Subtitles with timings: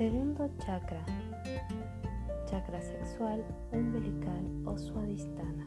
[0.00, 1.04] chakra,
[2.48, 5.66] chakra sexual, umbilical o suadistana.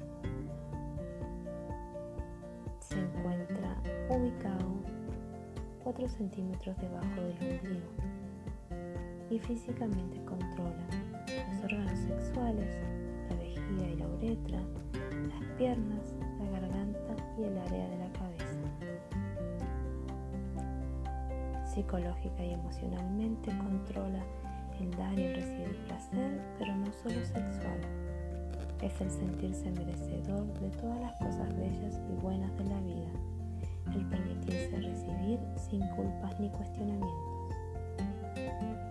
[2.80, 3.78] Se encuentra
[4.10, 4.74] ubicado
[5.84, 7.92] 4 centímetros debajo del ombligo
[9.30, 10.88] y físicamente controla
[11.52, 12.82] los órganos sexuales,
[13.30, 14.60] la vejiga y la uretra,
[15.30, 18.03] las piernas, la garganta y el área de la
[21.74, 24.24] Psicológica y emocionalmente controla
[24.80, 27.80] el dar y recibir placer, pero no solo sexual.
[28.80, 33.10] Es el sentirse merecedor de todas las cosas bellas y buenas de la vida,
[33.96, 37.50] el permitirse recibir sin culpas ni cuestionamientos.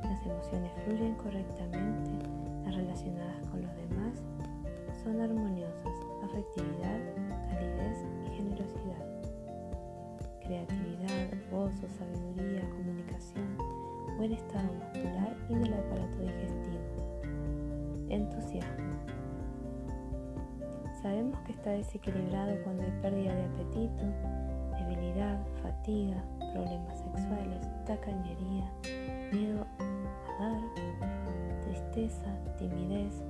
[0.03, 2.11] Las emociones fluyen correctamente,
[2.65, 4.25] las relacionadas con los demás
[5.05, 6.99] son armoniosas, afectividad,
[10.53, 13.57] Creatividad, gozo, sabiduría, comunicación,
[14.19, 18.07] buen estado muscular y del aparato digestivo.
[18.11, 18.93] Entusiasmo.
[21.01, 24.05] Sabemos que está desequilibrado cuando hay pérdida de apetito,
[24.79, 26.23] debilidad, fatiga,
[26.53, 28.71] problemas sexuales, tacañería,
[29.33, 33.25] miedo a dar, tristeza, timidez,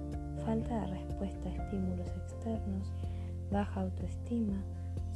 [0.44, 2.92] falta de respuesta a estímulos externos,
[3.52, 4.60] baja autoestima,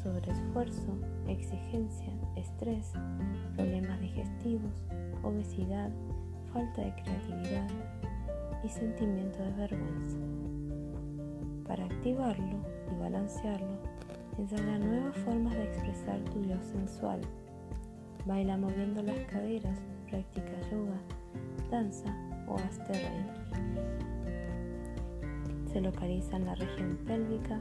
[0.07, 2.93] sobreesfuerzo, exigencia, estrés,
[3.57, 4.87] problemas digestivos,
[5.25, 5.91] obesidad,
[6.53, 7.69] falta de creatividad
[8.63, 10.19] y sentimiento de vergüenza.
[11.67, 12.57] Para activarlo
[12.93, 13.79] y balancearlo,
[14.39, 17.21] ensaya nuevas formas de expresar tu Dios sensual.
[18.27, 21.01] Baila moviendo las caderas, practica yoga,
[21.69, 22.15] danza
[22.47, 23.41] o hazte reiki.
[25.73, 27.61] Se localiza en la región pélvica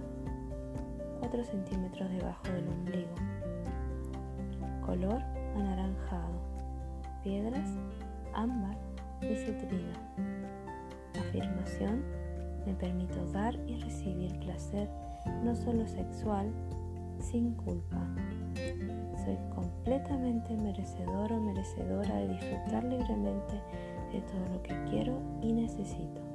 [1.20, 3.16] 4 centímetros debajo del ombligo.
[4.86, 5.22] Color
[5.56, 6.40] anaranjado.
[7.24, 7.70] Piedras,
[8.34, 8.78] ámbar
[9.22, 9.94] y citrina.
[11.20, 12.04] Afirmación.
[12.66, 14.90] Me permito dar y recibir placer,
[15.44, 16.52] no solo sexual,
[17.20, 18.02] sin culpa.
[19.24, 23.62] Soy completamente merecedor o merecedora de disfrutar libremente
[24.12, 26.35] de todo lo que quiero y necesito.